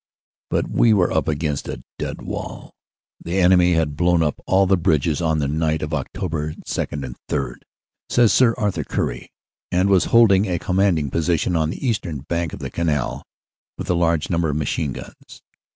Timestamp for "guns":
14.93-15.43